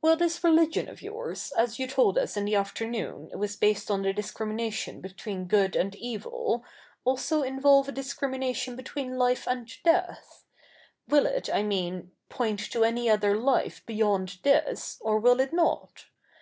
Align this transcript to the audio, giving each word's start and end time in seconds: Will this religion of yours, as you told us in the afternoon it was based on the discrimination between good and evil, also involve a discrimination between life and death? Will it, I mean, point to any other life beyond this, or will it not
Will 0.00 0.16
this 0.16 0.42
religion 0.42 0.88
of 0.88 1.02
yours, 1.02 1.52
as 1.54 1.78
you 1.78 1.86
told 1.86 2.16
us 2.16 2.34
in 2.34 2.46
the 2.46 2.54
afternoon 2.54 3.28
it 3.30 3.36
was 3.36 3.56
based 3.56 3.90
on 3.90 4.00
the 4.00 4.12
discrimination 4.14 5.02
between 5.02 5.44
good 5.44 5.76
and 5.76 5.94
evil, 5.96 6.64
also 7.04 7.42
involve 7.42 7.86
a 7.86 7.92
discrimination 7.92 8.74
between 8.74 9.18
life 9.18 9.46
and 9.46 9.70
death? 9.84 10.46
Will 11.08 11.26
it, 11.26 11.50
I 11.52 11.62
mean, 11.62 12.12
point 12.30 12.60
to 12.72 12.84
any 12.84 13.10
other 13.10 13.36
life 13.36 13.84
beyond 13.84 14.38
this, 14.44 14.96
or 15.04 15.18
will 15.20 15.40
it 15.40 15.52
not 15.52 16.06